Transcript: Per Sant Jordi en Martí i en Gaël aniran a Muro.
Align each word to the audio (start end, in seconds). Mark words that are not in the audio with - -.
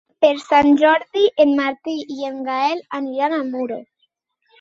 Per 0.23 0.29
Sant 0.43 0.69
Jordi 0.77 1.25
en 1.45 1.51
Martí 1.59 1.93
i 2.15 2.25
en 2.29 2.39
Gaël 2.47 2.81
aniran 3.01 3.37
a 3.37 3.43
Muro. 3.51 3.79